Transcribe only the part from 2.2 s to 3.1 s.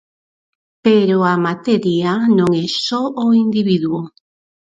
non é só